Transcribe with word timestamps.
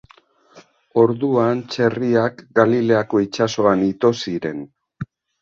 Orduan, 1.01 1.61
txerriak 1.73 2.41
Galileako 2.61 3.23
itsasoan 3.27 3.87
ito 3.91 4.13
ziren. 4.27 4.67